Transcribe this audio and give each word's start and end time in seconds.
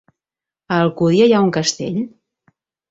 A 0.73 0.77
Alcúdia 0.85 1.29
hi 1.31 1.37
ha 1.37 1.45
un 1.49 1.55
castell? 1.61 2.05